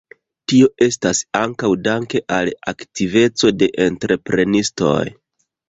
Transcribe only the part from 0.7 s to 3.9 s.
estas ankaŭ dank al aktiveco de